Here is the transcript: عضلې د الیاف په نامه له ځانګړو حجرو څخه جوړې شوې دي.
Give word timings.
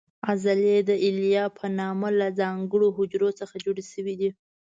عضلې 0.29 0.77
د 0.89 0.91
الیاف 1.07 1.51
په 1.59 1.67
نامه 1.79 2.09
له 2.19 2.27
ځانګړو 2.39 2.87
حجرو 2.97 3.29
څخه 3.39 3.55
جوړې 3.65 3.83
شوې 3.93 4.13
دي. 4.19 4.29